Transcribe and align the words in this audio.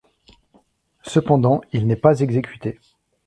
Cependant 1.03 1.61
il 1.73 1.85
n'est 1.85 1.95
pas 1.95 2.21
exécuté. 2.21 2.79